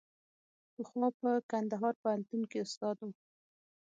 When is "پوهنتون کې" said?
2.01-2.57